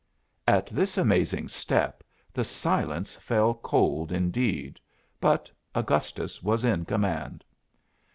[0.47, 2.01] At this amazing step
[2.33, 4.79] the silence fell cold indeed;
[5.19, 7.43] but Augustus was in command.